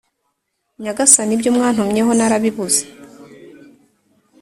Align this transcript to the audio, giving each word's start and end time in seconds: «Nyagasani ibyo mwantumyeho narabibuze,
«Nyagasani 0.83 1.33
ibyo 1.37 1.49
mwantumyeho 1.55 2.11
narabibuze, 2.15 2.83